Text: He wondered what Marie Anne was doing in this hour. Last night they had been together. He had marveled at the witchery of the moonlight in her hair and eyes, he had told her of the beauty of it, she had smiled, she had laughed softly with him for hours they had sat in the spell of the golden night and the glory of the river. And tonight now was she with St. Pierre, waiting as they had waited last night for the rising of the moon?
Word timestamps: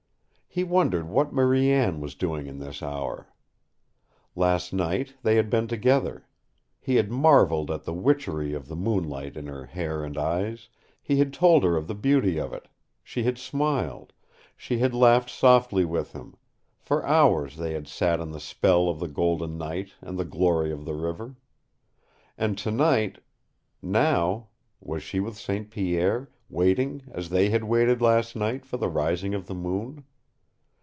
He 0.53 0.65
wondered 0.65 1.07
what 1.07 1.31
Marie 1.31 1.71
Anne 1.71 2.01
was 2.01 2.13
doing 2.13 2.45
in 2.45 2.59
this 2.59 2.83
hour. 2.83 3.29
Last 4.35 4.73
night 4.73 5.13
they 5.23 5.35
had 5.37 5.49
been 5.49 5.65
together. 5.69 6.27
He 6.81 6.97
had 6.97 7.09
marveled 7.09 7.71
at 7.71 7.85
the 7.85 7.93
witchery 7.93 8.53
of 8.53 8.67
the 8.67 8.75
moonlight 8.75 9.37
in 9.37 9.47
her 9.47 9.65
hair 9.65 10.03
and 10.03 10.17
eyes, 10.17 10.67
he 11.01 11.19
had 11.19 11.31
told 11.31 11.63
her 11.63 11.77
of 11.77 11.87
the 11.87 11.95
beauty 11.95 12.37
of 12.37 12.51
it, 12.51 12.67
she 13.01 13.23
had 13.23 13.37
smiled, 13.37 14.11
she 14.57 14.79
had 14.79 14.93
laughed 14.93 15.29
softly 15.29 15.85
with 15.85 16.11
him 16.11 16.35
for 16.77 17.05
hours 17.07 17.55
they 17.55 17.71
had 17.71 17.87
sat 17.87 18.19
in 18.19 18.31
the 18.31 18.39
spell 18.41 18.89
of 18.89 18.99
the 18.99 19.07
golden 19.07 19.57
night 19.57 19.93
and 20.01 20.19
the 20.19 20.25
glory 20.25 20.69
of 20.69 20.83
the 20.83 20.95
river. 20.95 21.37
And 22.37 22.57
tonight 22.57 23.19
now 23.81 24.49
was 24.81 25.01
she 25.01 25.21
with 25.21 25.37
St. 25.37 25.69
Pierre, 25.71 26.29
waiting 26.49 27.03
as 27.09 27.29
they 27.29 27.51
had 27.51 27.63
waited 27.63 28.01
last 28.01 28.35
night 28.35 28.65
for 28.65 28.75
the 28.75 28.89
rising 28.89 29.33
of 29.33 29.47
the 29.47 29.55
moon? 29.55 30.03